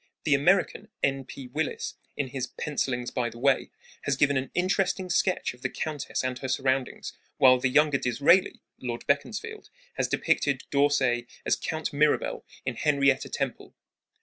[0.23, 1.25] The American, N.
[1.25, 1.45] P.
[1.49, 3.69] Willis, in his Pencilings by the Way,
[4.05, 8.61] has given an interesting sketch of the countess and her surroundings, while the younger Disraeli
[8.79, 13.75] (Lord Beaconsfield) has depicted D'Orsay as Count Mirabel in Henrietta Temple.